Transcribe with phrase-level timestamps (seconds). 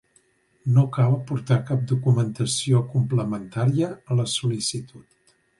[0.77, 5.33] No cal aportar cap documentació complementària a la sol·licitud.